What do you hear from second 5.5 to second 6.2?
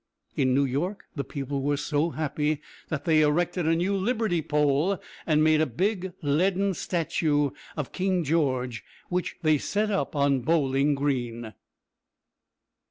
a big